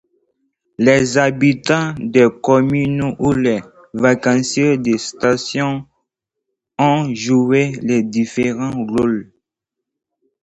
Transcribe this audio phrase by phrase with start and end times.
[0.79, 3.61] Les habitants des communes ou les
[3.93, 5.85] vacanciers de stations
[6.79, 9.31] ont joué les différents rôles.